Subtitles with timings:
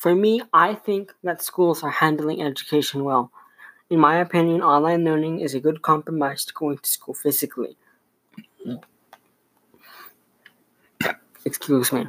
[0.00, 3.30] For me, I think that schools are handling education well.
[3.90, 7.76] In my opinion, online learning is a good compromise to going to school physically.
[11.44, 12.06] Excuse me.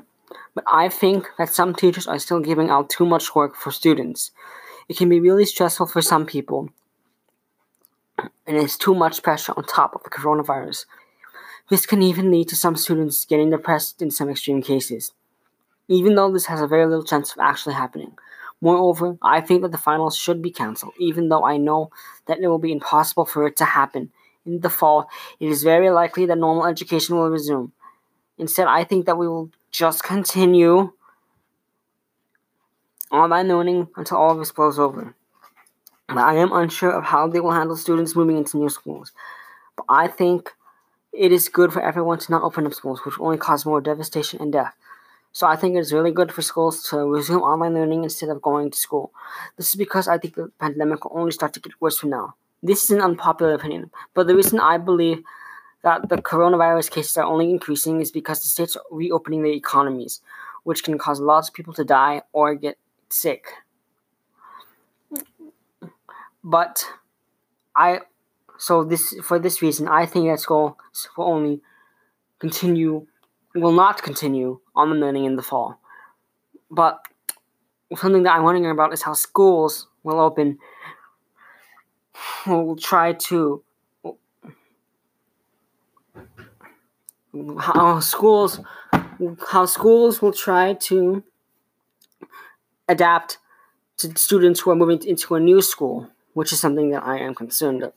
[0.56, 4.32] But I think that some teachers are still giving out too much work for students.
[4.88, 6.70] It can be really stressful for some people,
[8.48, 10.86] and it's too much pressure on top of the coronavirus.
[11.70, 15.12] This can even lead to some students getting depressed in some extreme cases,
[15.92, 18.18] even though this has a very little chance of actually happening.
[18.62, 21.92] Moreover, I think that the finals should be cancelled, even though I know
[22.28, 24.10] that it will be impossible for it to happen.
[24.46, 27.74] In the fall, it is very likely that normal education will resume.
[28.38, 30.94] Instead, I think that we will just continue
[33.12, 35.14] online learning until all of this blows over.
[36.08, 39.12] But I am unsure of how they will handle students moving into new schools.
[39.76, 40.52] But I think
[41.12, 44.42] it is good for everyone to not open up schools, which only cause more devastation
[44.42, 44.74] and death.
[45.34, 48.72] So I think it's really good for schools to resume online learning instead of going
[48.72, 49.14] to school.
[49.58, 52.36] This is because I think the pandemic will only start to get worse from now.
[52.62, 55.24] This is an unpopular opinion, but the reason I believe
[55.84, 60.22] that the coronavirus cases are only increasing is because the states are reopening their economies,
[60.64, 62.78] which can cause lots of people to die or get
[63.10, 63.48] sick.
[66.44, 66.86] But
[67.76, 68.02] I
[68.58, 70.78] so this for this reason I think that school
[71.18, 71.62] will only
[72.40, 73.08] continue
[73.56, 75.80] will not continue on the learning in the fall.
[76.70, 77.00] But
[77.96, 80.60] something that I'm wondering about is how schools will open
[82.48, 83.64] will try to
[87.60, 88.60] how schools
[89.48, 91.24] how schools will try to
[92.88, 93.38] adapt
[93.98, 97.36] to students who are moving into a new school, which is something that I am
[97.36, 97.94] concerned of.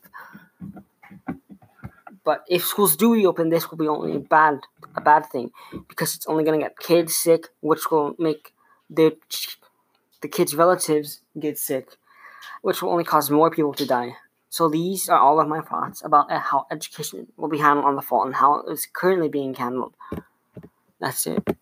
[2.23, 4.59] But if schools do reopen, this will be only bad
[4.95, 5.51] a bad thing
[5.87, 8.53] because it's only going to get kids sick, which will make
[8.89, 9.17] the
[10.21, 11.97] the kids' relatives get sick,
[12.61, 14.15] which will only cause more people to die.
[14.49, 17.95] So these are all of my thoughts about uh, how education will be handled on
[17.95, 19.93] the fall and how it's currently being handled.
[20.99, 21.54] That's it.